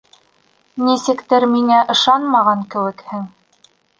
[0.87, 3.31] Нисектер миңә ышанмаған кеүекһең.